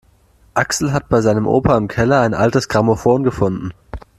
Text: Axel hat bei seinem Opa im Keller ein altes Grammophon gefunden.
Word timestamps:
Axel 0.55 0.93
hat 0.93 1.09
bei 1.09 1.21
seinem 1.21 1.45
Opa 1.45 1.77
im 1.77 1.87
Keller 1.87 2.21
ein 2.21 2.33
altes 2.33 2.67
Grammophon 2.67 3.23
gefunden. 3.23 3.71